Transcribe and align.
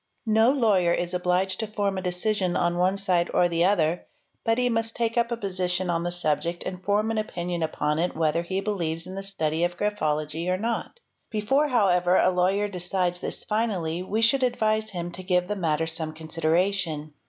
'No 0.41 0.49
lawyer 0.51 0.91
is 0.91 1.13
obliged 1.13 1.59
to 1.59 1.67
form 1.67 1.95
a 1.95 2.01
decision 2.01 2.55
on 2.57 2.75
one 2.79 2.97
side 2.97 3.29
or 3.35 3.47
the 3.47 3.63
other, 3.65 4.07
but 4.43 4.57
he 4.57 4.67
must 4.67 4.95
take 4.95 5.15
up 5.15 5.31
a 5.31 5.37
position 5.37 5.91
on 5.91 6.01
the 6.01 6.11
subject 6.11 6.63
and 6.63 6.83
form 6.83 7.11
an 7.11 7.19
opinion 7.19 7.61
upon 7.61 7.99
it 7.99 8.17
whether 8.17 8.41
he 8.41 8.61
believes 8.61 9.05
in 9.05 9.13
the 9.13 9.21
study 9.21 9.63
of 9.63 9.77
graphology 9.77 10.47
or 10.49 10.57
not; 10.57 10.99
before 11.29 11.67
however 11.67 12.15
a 12.15 12.31
lawyer 12.31 12.67
decides 12.67 13.19
this 13.19 13.43
finally 13.43 14.01
we 14.01 14.23
should 14.23 14.41
advise 14.41 14.89
him 14.89 15.11
to 15.11 15.21
give 15.21 15.47
the 15.47 15.55
matter 15.55 15.85
some 15.85 16.13
consideration. 16.13 17.13